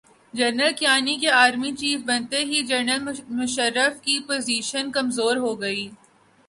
[0.33, 3.01] General Kayani کے army chief بنتے ہی جنرل
[3.39, 5.87] مشرف کی پوزیشن کمزورہوگئی۔